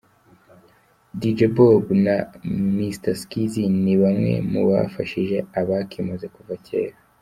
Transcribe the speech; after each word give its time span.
Dj 1.19 1.39
Bob 1.55 1.85
na 2.05 2.15
Mr 2.77 3.13
Skizz 3.21 3.53
ni 3.83 3.93
bamwe 4.01 4.33
mu 4.51 4.61
bafashije 4.69 5.37
Abakimaze 5.59 6.27
kuva 6.37 6.53
cyera. 6.65 6.97